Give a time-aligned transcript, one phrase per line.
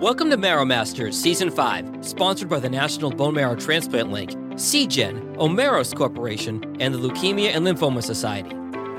[0.00, 5.34] Welcome to Marrow Masters Season 5, sponsored by the National Bone Marrow Transplant Link, Seagen,
[5.38, 8.50] Omeros Corporation, and the Leukemia and Lymphoma Society.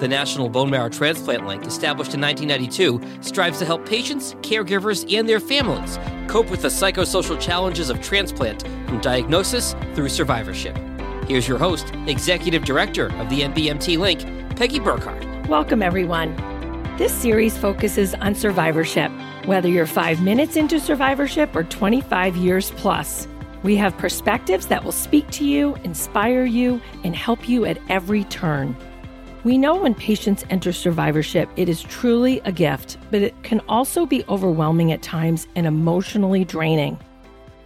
[0.02, 5.30] The National Bone Marrow Transplant Link, established in 1992, strives to help patients, caregivers, and
[5.30, 10.78] their families cope with the psychosocial challenges of transplant from diagnosis through survivorship.
[11.30, 15.48] Here's your host, Executive Director of the NBMT Link, Peggy Burkhardt.
[15.48, 16.36] Welcome, everyone.
[16.98, 19.14] This series focuses on survivorship
[19.46, 23.28] whether you're five minutes into survivorship or 25 years plus,
[23.64, 28.24] we have perspectives that will speak to you, inspire you, and help you at every
[28.26, 28.76] turn.
[29.44, 34.06] We know when patients enter survivorship, it is truly a gift, but it can also
[34.06, 37.00] be overwhelming at times and emotionally draining.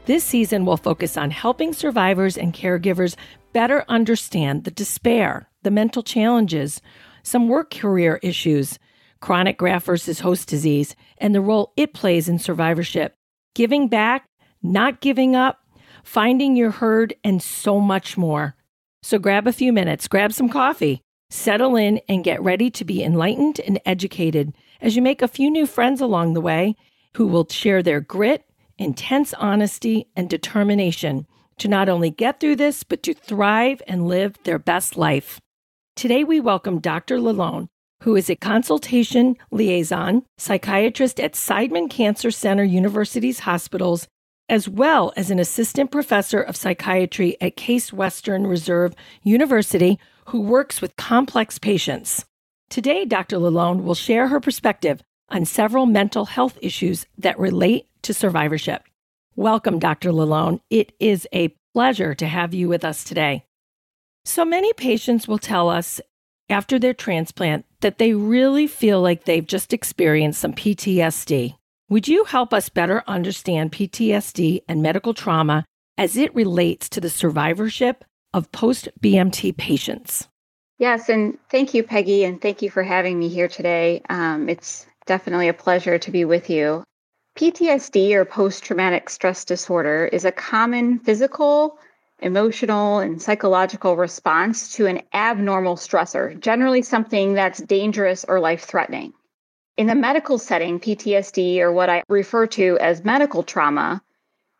[0.05, 3.15] This season will focus on helping survivors and caregivers
[3.53, 6.81] better understand the despair, the mental challenges,
[7.23, 8.77] some work career issues,
[9.23, 13.15] chronic graft versus host disease, and the role it plays in survivorship,
[13.55, 14.25] giving back,
[14.61, 15.61] not giving up,
[16.03, 18.53] finding your herd, and so much more.
[19.01, 23.01] So grab a few minutes, grab some coffee, settle in, and get ready to be
[23.01, 26.75] enlightened and educated as you make a few new friends along the way
[27.15, 28.43] who will share their grit,
[28.77, 31.25] intense honesty, and determination
[31.59, 35.39] to not only get through this, but to thrive and live their best life.
[35.95, 37.19] Today, we welcome Dr.
[37.19, 37.69] Lalone,
[38.03, 44.09] who is a consultation liaison psychiatrist at Seidman Cancer Center University's hospitals,
[44.49, 50.81] as well as an assistant professor of psychiatry at Case Western Reserve University, who works
[50.81, 52.25] with complex patients.
[52.69, 53.37] Today, Dr.
[53.37, 58.83] Lalone will share her perspective on several mental health issues that relate to survivorship.
[59.37, 60.11] Welcome, Dr.
[60.11, 60.59] Lalone.
[60.69, 63.45] It is a pleasure to have you with us today.
[64.25, 66.01] So many patients will tell us
[66.49, 71.55] after their transplant that they really feel like they've just experienced some PTSD.
[71.89, 75.65] Would you help us better understand PTSD and medical trauma
[75.97, 80.27] as it relates to the survivorship of post BMT patients?
[80.79, 84.01] Yes, and thank you, Peggy, and thank you for having me here today.
[84.09, 86.83] Um, it's definitely a pleasure to be with you.
[87.37, 91.77] PTSD or post traumatic stress disorder is a common physical,
[92.23, 99.13] emotional and psychological response to an abnormal stressor, generally something that's dangerous or life threatening.
[99.75, 104.01] In the medical setting, PTSD, or what I refer to as medical trauma,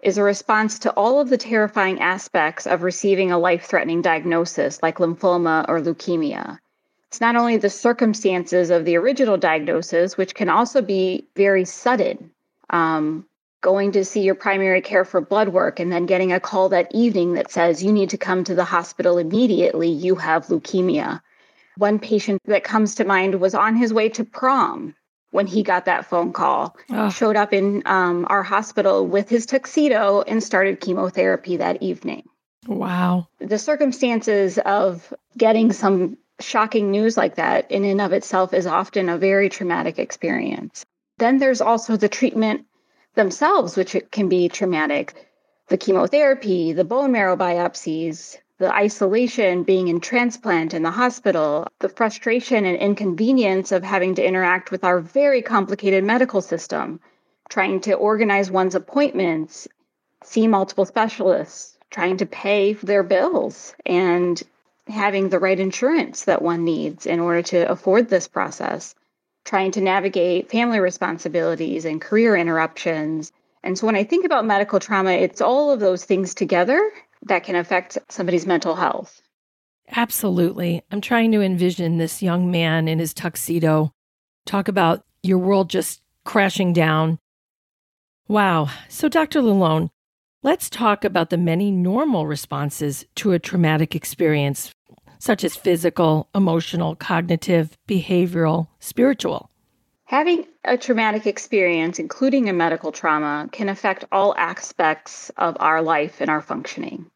[0.02, 4.84] is a response to all of the terrifying aspects of receiving a life threatening diagnosis
[4.84, 6.60] like lymphoma or leukemia.
[7.08, 12.32] It's not only the circumstances of the original diagnosis, which can also be very sudden.
[12.70, 13.26] Um,
[13.64, 16.94] going to see your primary care for blood work and then getting a call that
[16.94, 21.22] evening that says you need to come to the hospital immediately, you have leukemia.
[21.78, 24.94] One patient that comes to mind was on his way to prom
[25.32, 26.78] when he got that phone call.
[26.92, 27.10] Oh.
[27.10, 32.28] Showed up in um, our hospital with his tuxedo and started chemotherapy that evening.
[32.68, 33.30] Wow.
[33.40, 39.08] The circumstances of getting some shocking news like that in and of itself is often
[39.08, 40.86] a very traumatic experience.
[41.18, 42.66] Then there's also the treatment
[43.16, 45.14] themselves, which can be traumatic.
[45.68, 51.90] The chemotherapy, the bone marrow biopsies, the isolation, being in transplant in the hospital, the
[51.90, 57.00] frustration and inconvenience of having to interact with our very complicated medical system,
[57.50, 59.68] trying to organize one's appointments,
[60.24, 64.42] see multiple specialists, trying to pay their bills, and
[64.88, 68.96] having the right insurance that one needs in order to afford this process
[69.46, 73.32] trying to navigate family responsibilities and career interruptions.
[73.64, 76.92] And so when I think about medical trauma, it's all of those things together
[77.24, 79.22] that can affect somebody's mental health.
[79.96, 80.82] Absolutely.
[80.92, 83.92] I'm trying to envision this young man in his tuxedo.
[84.46, 87.20] Talk about your world just crashing down.
[88.28, 88.70] Wow.
[88.90, 89.42] So, Dr.
[89.42, 89.90] Lalone,
[90.42, 94.74] let's talk about the many normal responses to a traumatic experience
[95.24, 99.50] such as physical, emotional, cognitive, behavioral, spiritual.
[100.04, 106.20] Having a traumatic experience, including a medical trauma, can affect all aspects of our life
[106.20, 107.10] and our functioning.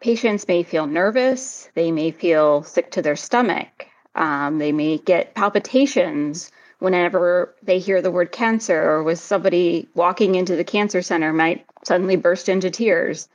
[0.00, 5.34] Patients may feel nervous, they may feel sick to their stomach, um, they may get
[5.34, 11.34] palpitations whenever they hear the word cancer, or with somebody walking into the cancer center
[11.34, 13.28] might suddenly burst into tears.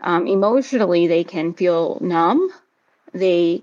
[0.00, 2.50] Um, emotionally, they can feel numb
[3.14, 3.62] they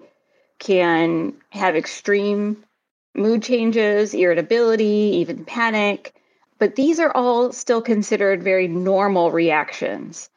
[0.60, 2.64] can have extreme
[3.16, 6.14] mood changes, irritability, even panic.
[6.60, 10.30] But these are all still considered very normal reactions.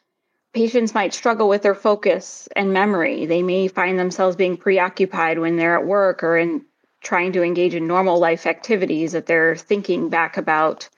[0.53, 3.27] Patients might struggle with their focus and memory.
[3.27, 6.65] They may find themselves being preoccupied when they're at work or in
[7.03, 10.89] trying to engage in normal life activities that they're thinking back about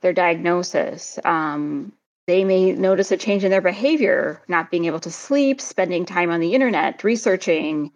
[0.00, 1.18] their diagnosis.
[1.24, 1.92] Um,
[2.30, 6.30] they may notice a change in their behavior, not being able to sleep, spending time
[6.30, 7.90] on the internet, researching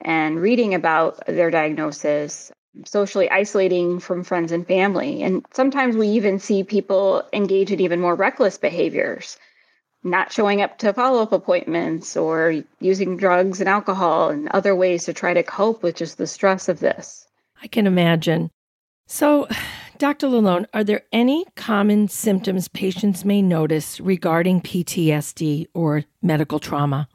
[0.00, 2.52] and reading about their diagnosis,
[2.84, 5.24] socially isolating from friends and family.
[5.24, 9.36] And sometimes we even see people engage in even more reckless behaviors,
[10.04, 15.06] not showing up to follow up appointments or using drugs and alcohol and other ways
[15.06, 17.26] to try to cope with just the stress of this.
[17.60, 18.48] I can imagine.
[19.08, 19.48] So,
[20.02, 20.26] Dr.
[20.26, 27.08] Lalone, are there any common symptoms patients may notice regarding PTSD or medical trauma?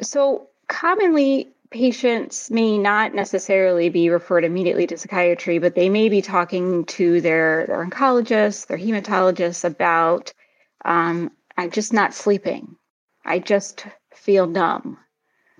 [0.00, 6.20] So, commonly, patients may not necessarily be referred immediately to psychiatry, but they may be
[6.20, 10.32] talking to their, their oncologist, their hematologist about,
[10.84, 12.74] um, I'm just not sleeping.
[13.24, 13.86] I just
[14.16, 14.98] feel numb.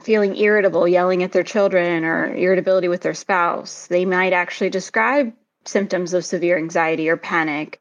[0.00, 3.86] Feeling irritable, yelling at their children, or irritability with their spouse.
[3.86, 5.32] They might actually describe
[5.64, 7.80] symptoms of severe anxiety or panic,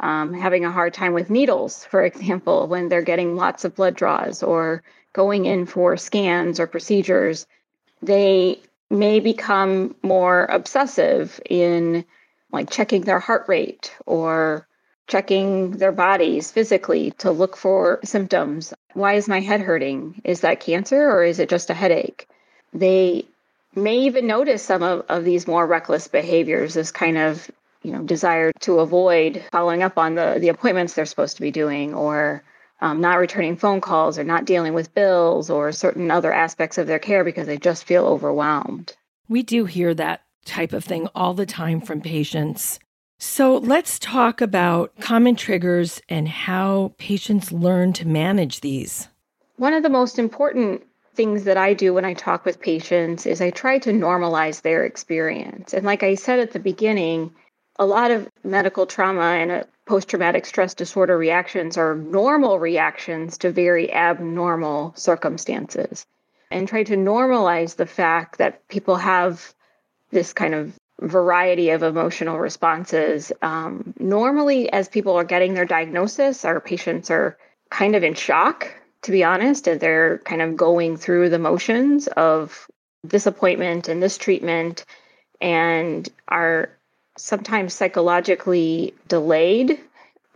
[0.00, 3.94] um, having a hard time with needles, for example, when they're getting lots of blood
[3.94, 4.82] draws or
[5.12, 7.46] going in for scans or procedures,
[8.02, 8.60] they
[8.90, 12.04] may become more obsessive in
[12.52, 14.66] like checking their heart rate or
[15.06, 18.72] checking their bodies physically to look for symptoms.
[18.92, 20.20] Why is my head hurting?
[20.24, 22.28] Is that cancer or is it just a headache?
[22.72, 23.26] They
[23.78, 27.50] may even notice some of, of these more reckless behaviors, this kind of
[27.82, 31.50] you know desire to avoid following up on the the appointments they're supposed to be
[31.50, 32.42] doing or
[32.80, 36.86] um, not returning phone calls or not dealing with bills or certain other aspects of
[36.86, 38.96] their care because they just feel overwhelmed.
[39.28, 42.78] We do hear that type of thing all the time from patients.
[43.18, 49.08] So let's talk about common triggers and how patients learn to manage these.
[49.56, 50.82] One of the most important
[51.18, 54.84] things that I do when I talk with patients is I try to normalize their
[54.84, 55.74] experience.
[55.74, 57.34] And like I said at the beginning,
[57.76, 63.50] a lot of medical trauma and post traumatic stress disorder reactions are normal reactions to
[63.50, 66.06] very abnormal circumstances.
[66.52, 69.52] And try to normalize the fact that people have
[70.12, 73.32] this kind of variety of emotional responses.
[73.42, 77.36] Um, normally, as people are getting their diagnosis, our patients are
[77.70, 78.72] kind of in shock
[79.02, 82.68] to be honest, and they're kind of going through the motions of
[83.04, 84.84] this appointment and this treatment
[85.40, 86.70] and are
[87.16, 89.80] sometimes psychologically delayed.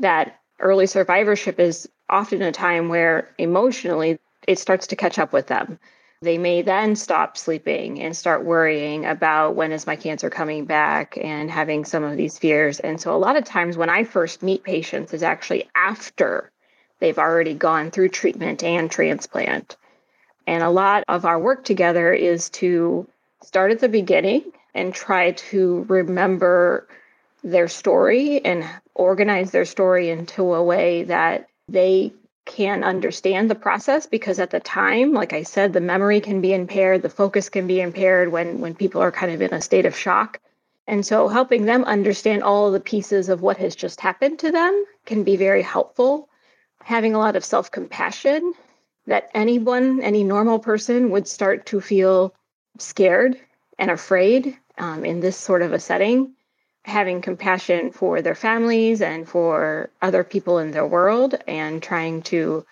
[0.00, 5.49] That early survivorship is often a time where emotionally it starts to catch up with
[5.49, 5.79] them.
[6.23, 11.19] They may then stop sleeping and start worrying about when is my cancer coming back
[11.20, 12.79] and having some of these fears.
[12.79, 16.51] And so, a lot of times when I first meet patients is actually after
[17.02, 19.76] they've already gone through treatment and transplant.
[20.46, 23.08] And a lot of our work together is to
[23.43, 26.87] start at the beginning and try to remember
[27.43, 28.64] their story and
[28.94, 32.12] organize their story into a way that they
[32.44, 36.52] can understand the process because at the time like i said the memory can be
[36.52, 39.87] impaired the focus can be impaired when when people are kind of in a state
[39.87, 40.40] of shock
[40.88, 44.84] and so helping them understand all the pieces of what has just happened to them
[45.06, 46.28] can be very helpful
[46.84, 48.55] having a lot of self compassion
[49.06, 52.34] that anyone, any normal person would start to feel
[52.79, 53.38] scared
[53.79, 56.34] and afraid um, in this sort of a setting.
[56.84, 62.66] Having compassion for their families and for other people in their world, and trying to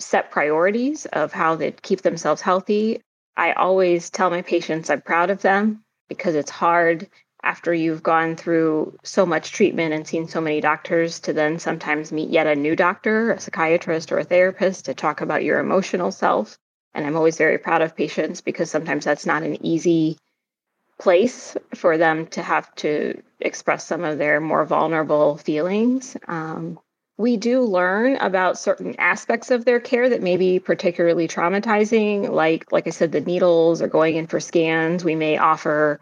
[0.00, 3.00] set priorities of how they keep themselves healthy.
[3.36, 7.08] I always tell my patients I'm proud of them because it's hard
[7.42, 12.12] after you've gone through so much treatment and seen so many doctors to then sometimes
[12.12, 16.12] meet yet a new doctor, a psychiatrist or a therapist to talk about your emotional
[16.12, 16.58] self.
[16.94, 20.18] And I'm always very proud of patients because sometimes that's not an easy
[21.00, 26.16] place for them to have to express some of their more vulnerable feelings.
[26.28, 26.78] Um,
[27.18, 32.70] we do learn about certain aspects of their care that may be particularly traumatizing, like
[32.72, 35.04] like I said, the needles or going in for scans.
[35.04, 36.00] We may offer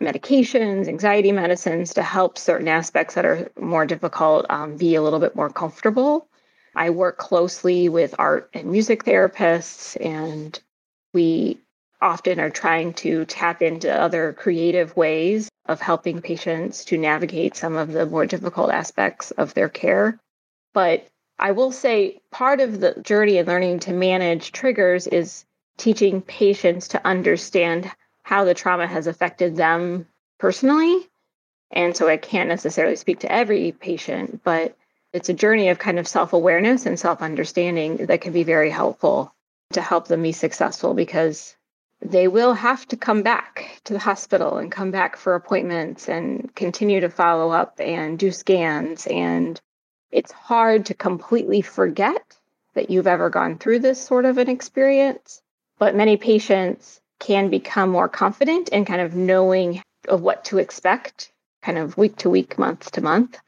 [0.00, 5.20] medications, anxiety medicines to help certain aspects that are more difficult um, be a little
[5.20, 6.26] bit more comfortable.
[6.74, 10.58] I work closely with art and music therapists, and
[11.12, 11.58] we
[12.00, 17.76] often are trying to tap into other creative ways of helping patients to navigate some
[17.76, 20.18] of the more difficult aspects of their care.
[20.72, 21.06] But
[21.38, 25.44] I will say part of the journey in learning to manage triggers is
[25.76, 27.90] teaching patients to understand
[28.30, 30.06] how the trauma has affected them
[30.38, 31.08] personally.
[31.72, 34.76] And so I can't necessarily speak to every patient, but
[35.12, 38.70] it's a journey of kind of self awareness and self understanding that can be very
[38.70, 39.34] helpful
[39.72, 41.56] to help them be successful because
[42.00, 46.54] they will have to come back to the hospital and come back for appointments and
[46.54, 49.60] continue to follow up and do scans and
[50.12, 52.36] It's hard to completely forget
[52.74, 55.42] that you've ever gone through this sort of an experience,
[55.80, 61.30] but many patients can become more confident in kind of knowing of what to expect,
[61.62, 63.38] kind of week to week, month to month.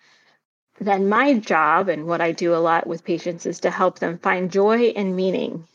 [0.81, 4.19] Then my job and what I do a lot with patients is to help them
[4.19, 5.67] find joy and meaning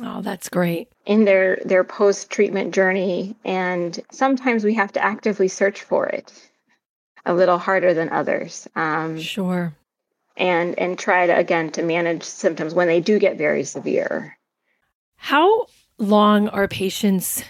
[0.00, 0.88] Oh, that's great.
[1.06, 6.32] In their their post-treatment journey and sometimes we have to actively search for it.
[7.26, 8.68] A little harder than others.
[8.76, 9.74] Um, sure.
[10.36, 14.38] And and try to again to manage symptoms when they do get very severe.
[15.16, 15.66] How
[15.98, 17.42] long are patients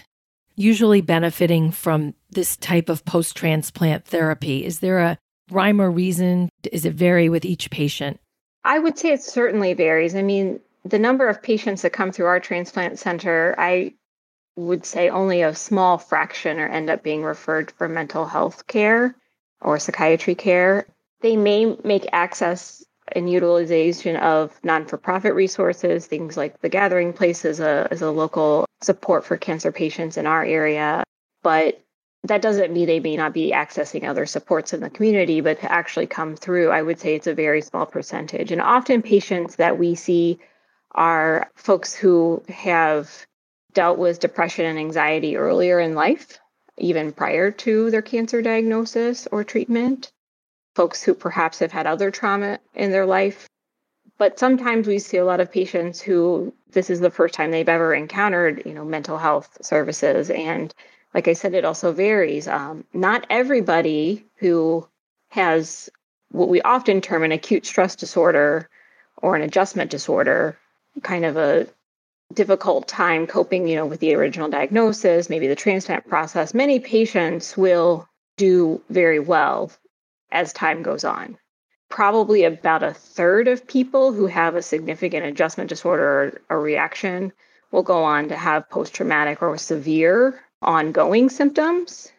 [0.55, 4.65] usually benefiting from this type of post-transplant therapy?
[4.65, 5.17] Is there a
[5.51, 6.49] rhyme or reason?
[6.63, 8.19] Does it vary with each patient?
[8.65, 10.15] I would say it certainly varies.
[10.15, 13.93] I mean, the number of patients that come through our transplant center, I
[14.55, 19.15] would say only a small fraction or end up being referred for mental health care
[19.61, 20.85] or psychiatry care.
[21.21, 27.59] They may make access and utilization of non-for-profit resources, things like the Gathering Place is
[27.59, 31.03] uh, a, is a local support for cancer patients in our area.
[31.43, 31.81] But
[32.23, 35.71] that doesn't mean they may not be accessing other supports in the community, but to
[35.71, 38.51] actually come through, I would say it's a very small percentage.
[38.51, 40.39] And often patients that we see
[40.91, 43.25] are folks who have
[43.73, 46.39] dealt with depression and anxiety earlier in life,
[46.77, 50.11] even prior to their cancer diagnosis or treatment,
[50.79, 53.49] folks who perhaps have had other trauma in their life.
[54.17, 57.67] But sometimes we see a lot of patients who this is the first time they've
[57.67, 60.29] ever encountered, you know, mental health services.
[60.29, 60.73] And
[61.13, 62.47] like I said, it also varies.
[62.47, 64.87] Um, not everybody who
[65.31, 65.89] has
[66.31, 68.69] what we often term an acute stress disorder
[69.17, 70.57] or an adjustment disorder
[71.03, 71.67] kind of a
[72.33, 77.57] difficult time coping, you know, with the original diagnosis, maybe the transplant process, many patients
[77.57, 78.07] will
[78.37, 79.69] do very well
[80.31, 81.37] as time goes on.
[81.89, 87.33] Probably about a third of people who have a significant adjustment disorder or, or reaction
[87.71, 92.11] will go on to have post traumatic or severe ongoing symptoms.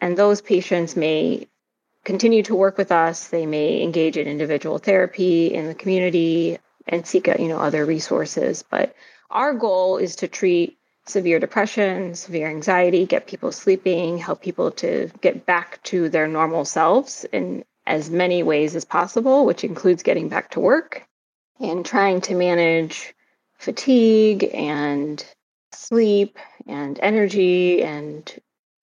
[0.00, 1.48] And those patients may
[2.04, 3.28] continue to work with us.
[3.28, 7.86] They may engage in individual therapy in the community and seek out, you know, other
[7.86, 8.62] resources.
[8.62, 8.94] But
[9.30, 15.10] our goal is to treat severe depression, severe anxiety, get people sleeping, help people to
[15.20, 20.28] get back to their normal selves in as many ways as possible, which includes getting
[20.28, 21.06] back to work
[21.60, 23.14] and trying to manage
[23.58, 25.24] fatigue and
[25.72, 28.38] sleep and energy and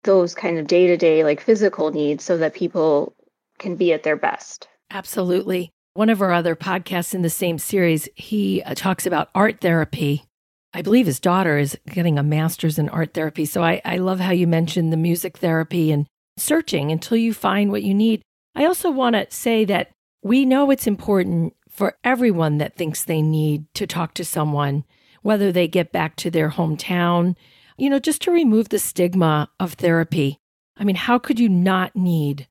[0.04, 3.14] those kind of day to day, like physical needs, so that people
[3.58, 4.68] can be at their best.
[4.90, 5.70] Absolutely.
[5.94, 10.24] One of our other podcasts in the same series, he uh, talks about art therapy.
[10.72, 13.44] I believe his daughter is getting a master's in art therapy.
[13.44, 17.70] So I, I love how you mentioned the music therapy and searching until you find
[17.70, 18.22] what you need.
[18.54, 19.90] I also want to say that
[20.22, 24.84] we know it's important for everyone that thinks they need to talk to someone,
[25.22, 27.36] whether they get back to their hometown,
[27.76, 30.38] you know, just to remove the stigma of therapy.
[30.76, 32.48] I mean, how could you not need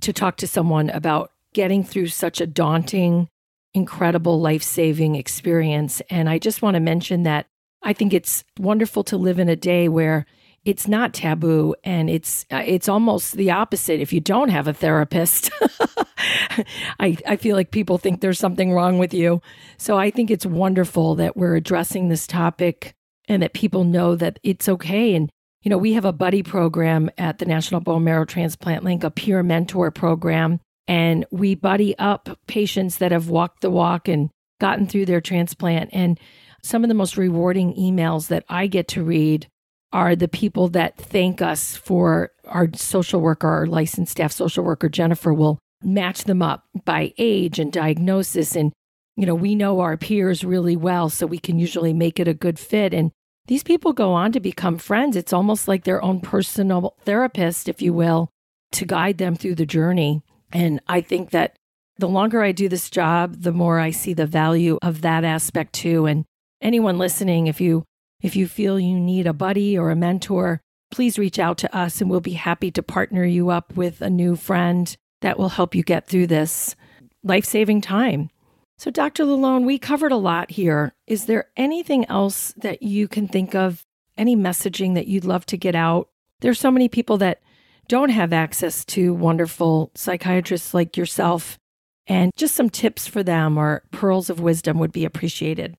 [0.00, 3.28] to talk to someone about getting through such a daunting,
[3.74, 6.00] incredible, life saving experience.
[6.10, 7.46] And I just want to mention that
[7.82, 10.26] I think it's wonderful to live in a day where
[10.64, 14.74] it's not taboo and it's uh, it's almost the opposite if you don't have a
[14.74, 15.50] therapist.
[17.00, 19.40] I, I feel like people think there's something wrong with you.
[19.78, 22.94] So i think it's wonderful that we're addressing this topic
[23.28, 25.14] and that people know that it's okay.
[25.14, 25.30] And
[25.62, 29.10] you know we have a buddy program at the national bone marrow transplant link a
[29.10, 30.60] peer mentor program.
[30.86, 34.28] And we buddy up patients that have walked the walk and
[34.60, 35.88] gotten through their transplant.
[35.92, 36.20] And
[36.62, 39.46] some of the most rewarding emails that I get to read
[39.92, 44.88] are the people that thank us for our social worker, our licensed staff social worker,
[44.88, 48.54] Jennifer, will match them up by age and diagnosis.
[48.54, 48.72] And,
[49.16, 52.34] you know, we know our peers really well, so we can usually make it a
[52.34, 52.94] good fit.
[52.94, 53.10] And
[53.46, 55.16] these people go on to become friends.
[55.16, 58.30] It's almost like their own personal therapist, if you will,
[58.72, 60.22] to guide them through the journey.
[60.52, 61.56] And I think that
[61.98, 65.72] the longer I do this job, the more I see the value of that aspect
[65.72, 66.06] too.
[66.06, 66.24] And
[66.60, 67.84] anyone listening, if you
[68.22, 72.00] if you feel you need a buddy or a mentor, please reach out to us
[72.00, 75.74] and we'll be happy to partner you up with a new friend that will help
[75.74, 76.74] you get through this
[77.22, 78.30] life-saving time.
[78.78, 79.24] So Dr.
[79.24, 80.94] Lalone, we covered a lot here.
[81.06, 83.84] Is there anything else that you can think of,
[84.16, 86.08] any messaging that you'd love to get out?
[86.40, 87.40] There's so many people that
[87.88, 91.58] don't have access to wonderful psychiatrists like yourself.
[92.06, 95.76] And just some tips for them or pearls of wisdom would be appreciated.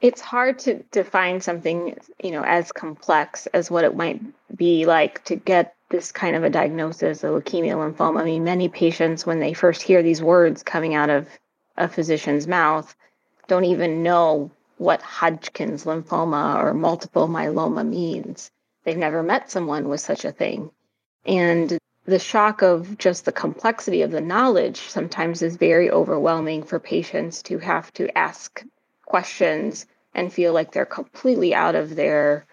[0.00, 4.20] It's hard to define something, you know, as complex as what it might
[4.54, 8.20] be like to get this kind of a diagnosis of leukemia lymphoma.
[8.20, 11.28] I mean, many patients, when they first hear these words coming out of
[11.76, 12.94] a physician's mouth
[13.48, 18.50] don't even know what Hodgkin's lymphoma or multiple myeloma means.
[18.84, 20.70] They've never met someone with such a thing.
[21.24, 26.78] And the shock of just the complexity of the knowledge sometimes is very overwhelming for
[26.78, 28.62] patients to have to ask
[29.06, 32.44] questions and feel like they're completely out of their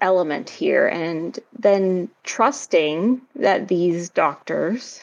[0.00, 0.88] element here.
[0.88, 5.00] And then trusting that these doctors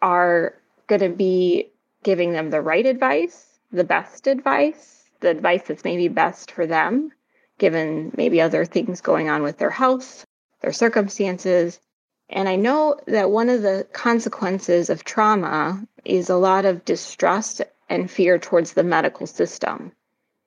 [0.00, 0.54] are
[0.86, 1.70] going to be
[2.04, 7.10] giving them the right advice, the best advice, the advice that's maybe best for them,
[7.58, 10.24] given maybe other things going on with their health,
[10.60, 11.80] their circumstances,
[12.32, 17.60] and I know that one of the consequences of trauma is a lot of distrust
[17.90, 19.92] and fear towards the medical system.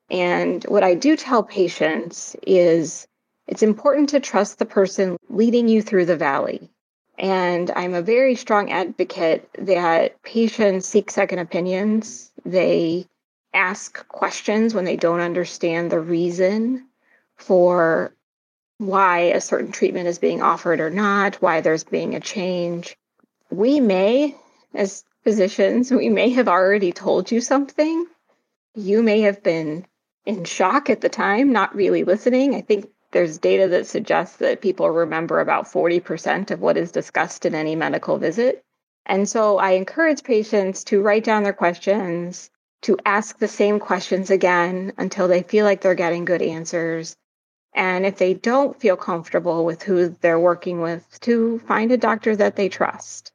[0.09, 3.07] And what I do tell patients is
[3.47, 6.69] it's important to trust the person leading you through the valley.
[7.17, 12.31] And I'm a very strong advocate that patients seek second opinions.
[12.45, 13.07] They
[13.53, 16.87] ask questions when they don't understand the reason
[17.37, 18.13] for
[18.77, 22.97] why a certain treatment is being offered or not, why there's being a change.
[23.49, 24.35] We may,
[24.73, 28.05] as physicians, we may have already told you something.
[28.75, 29.85] You may have been
[30.25, 32.55] in shock at the time, not really listening.
[32.55, 37.45] I think there's data that suggests that people remember about 40% of what is discussed
[37.45, 38.63] in any medical visit.
[39.05, 42.49] And so I encourage patients to write down their questions,
[42.81, 47.15] to ask the same questions again until they feel like they're getting good answers,
[47.73, 52.35] and if they don't feel comfortable with who they're working with, to find a doctor
[52.35, 53.33] that they trust.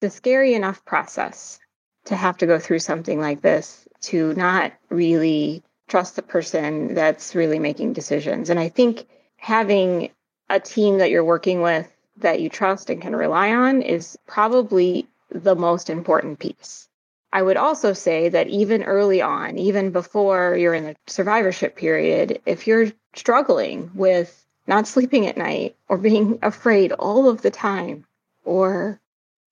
[0.00, 1.58] It's a scary enough process
[2.06, 7.34] to have to go through something like this to not really trust the person that's
[7.34, 8.48] really making decisions.
[8.48, 9.06] And I think
[9.36, 10.10] having
[10.48, 15.08] a team that you're working with that you trust and can rely on is probably
[15.30, 16.88] the most important piece.
[17.32, 22.40] I would also say that even early on, even before you're in the survivorship period,
[22.46, 28.06] if you're struggling with not sleeping at night or being afraid all of the time
[28.44, 29.00] or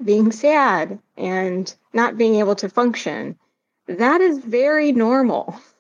[0.03, 3.39] being sad and not being able to function,
[3.87, 5.61] that is very normal.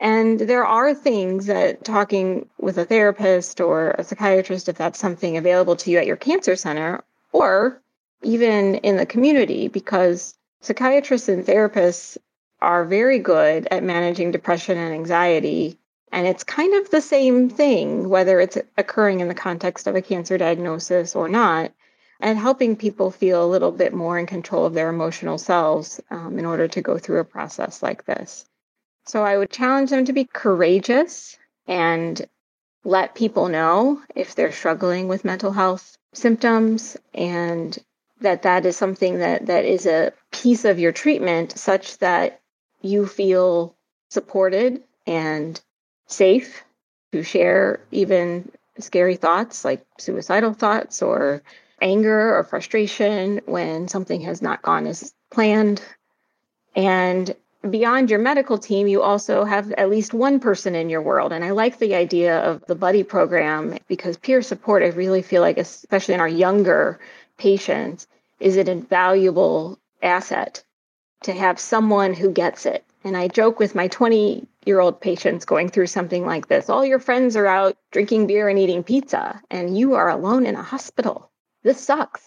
[0.00, 5.36] And there are things that talking with a therapist or a psychiatrist, if that's something
[5.36, 7.80] available to you at your cancer center, or
[8.22, 12.16] even in the community, because psychiatrists and therapists
[12.60, 15.78] are very good at managing depression and anxiety
[16.12, 20.02] and it's kind of the same thing, whether it's occurring in the context of a
[20.02, 21.72] cancer diagnosis or not,
[22.20, 26.38] and helping people feel a little bit more in control of their emotional selves um,
[26.38, 28.47] in order to go through a process like this.
[29.08, 32.28] So I would challenge them to be courageous and
[32.84, 37.76] let people know if they're struggling with mental health symptoms and
[38.20, 42.42] that that is something that that is a piece of your treatment such that
[42.82, 43.74] you feel
[44.10, 45.58] supported and
[46.06, 46.62] safe
[47.12, 51.42] to share even scary thoughts like suicidal thoughts or
[51.80, 55.80] anger or frustration when something has not gone as planned.
[56.76, 57.34] And
[57.68, 61.32] beyond your medical team, you also have at least one person in your world.
[61.32, 65.42] And I like the idea of the buddy program because peer support, I really feel
[65.42, 66.98] like, especially in our younger
[67.36, 68.06] patients,
[68.40, 70.62] is an invaluable asset
[71.22, 72.84] to have someone who gets it.
[73.04, 76.68] And I joke with my 20 year old patients going through something like this.
[76.68, 80.54] All your friends are out drinking beer and eating pizza, and you are alone in
[80.54, 81.30] a hospital.
[81.62, 82.22] This sucks.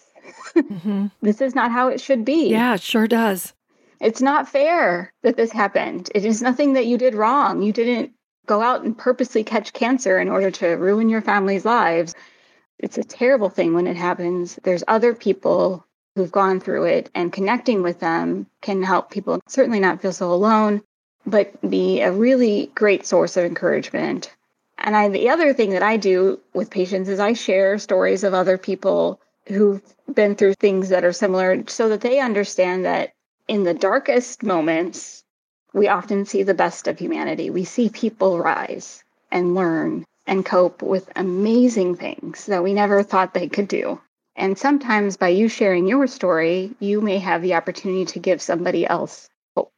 [0.56, 1.08] Mm-hmm.
[1.22, 2.50] this is not how it should be.
[2.50, 3.54] Yeah, it sure does.
[4.02, 6.10] It's not fair that this happened.
[6.16, 7.62] It is nothing that you did wrong.
[7.62, 8.12] You didn't
[8.48, 12.16] go out and purposely catch cancer in order to ruin your family's lives.
[12.80, 14.60] It's a terrible thing when it happens.
[14.64, 15.86] There's other people
[16.16, 20.34] who've gone through it, and connecting with them can help people certainly not feel so
[20.34, 20.82] alone
[21.26, 24.34] but be a really great source of encouragement.
[24.78, 28.34] And I, the other thing that I do with patients is I share stories of
[28.34, 29.82] other people who've
[30.14, 33.14] been through things that are similar so that they understand that
[33.52, 35.26] in the darkest moments,
[35.74, 37.50] we often see the best of humanity.
[37.50, 43.34] We see people rise and learn and cope with amazing things that we never thought
[43.34, 44.00] they could do.
[44.38, 48.88] And sometimes by you sharing your story, you may have the opportunity to give somebody
[48.88, 49.74] else hope.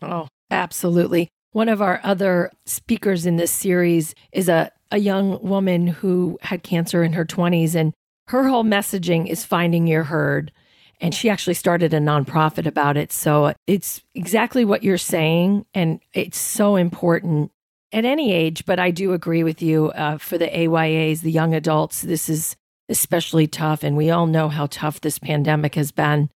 [0.00, 1.28] Oh, Absolutely.
[1.52, 6.62] One of our other speakers in this series is a, a young woman who had
[6.62, 7.92] cancer in her 20s, and
[8.28, 10.52] her whole messaging is finding your herd.
[11.00, 13.12] And she actually started a nonprofit about it.
[13.12, 15.64] So it's exactly what you're saying.
[15.74, 17.52] And it's so important
[17.92, 18.64] at any age.
[18.66, 22.56] But I do agree with you uh, for the AYAs, the young adults, this is
[22.88, 23.84] especially tough.
[23.84, 26.30] And we all know how tough this pandemic has been.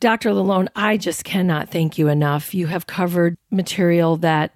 [0.00, 0.30] Dr.
[0.30, 2.54] Lalone, I just cannot thank you enough.
[2.54, 4.52] You have covered material that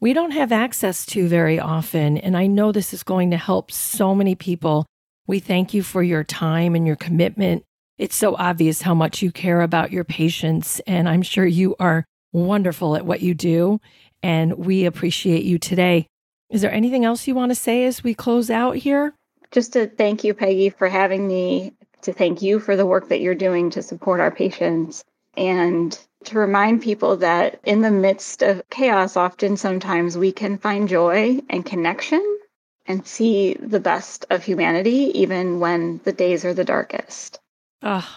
[0.00, 2.18] we don't have access to very often.
[2.18, 4.86] And I know this is going to help so many people.
[5.26, 7.64] We thank you for your time and your commitment.
[8.02, 10.80] It's so obvious how much you care about your patients.
[10.88, 13.80] And I'm sure you are wonderful at what you do.
[14.24, 16.08] And we appreciate you today.
[16.50, 19.14] Is there anything else you want to say as we close out here?
[19.52, 23.20] Just to thank you, Peggy, for having me, to thank you for the work that
[23.20, 25.04] you're doing to support our patients,
[25.36, 30.88] and to remind people that in the midst of chaos, often sometimes we can find
[30.88, 32.38] joy and connection
[32.84, 37.38] and see the best of humanity, even when the days are the darkest.
[37.82, 38.08] Oh,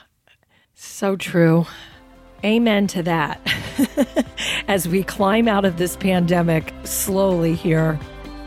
[0.74, 1.66] so true.
[2.44, 3.42] Amen to that.
[4.68, 8.00] As we climb out of this pandemic slowly here,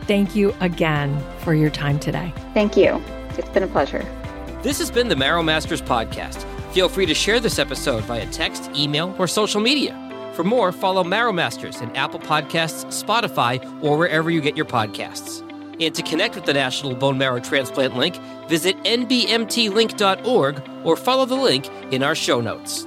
[0.03, 2.33] thank you again for your time today.
[2.53, 3.01] Thank you.
[3.37, 4.05] It's been a pleasure.
[4.61, 6.43] This has been the Marrow Masters Podcast.
[6.73, 10.05] Feel free to share this episode via text, email, or social media.
[10.35, 15.45] For more, follow Marrow Masters in Apple Podcasts, Spotify, or wherever you get your podcasts.
[15.79, 21.35] And to connect with the National Bone Marrow Transplant Link, visit nbmtlink.org or follow the
[21.35, 22.85] link in our show notes.